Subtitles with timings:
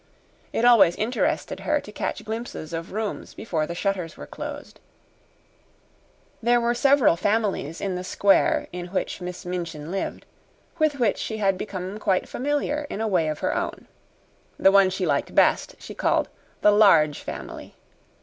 [0.51, 4.79] It always interested her to catch glimpses of rooms before the shutters were closed.
[6.41, 10.25] There were several families in the square in which Miss Minchin lived,
[10.79, 13.85] with which she had become quite familiar in a way of her own.
[14.57, 16.29] The one she liked best she called
[16.61, 17.75] the Large Family.